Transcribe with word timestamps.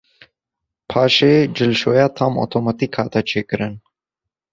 Paşê 0.89 1.35
cilşoya 1.55 2.07
tam 2.15 2.33
otomatik 2.43 2.93
hate 2.99 3.19
çêkirin. 3.29 3.75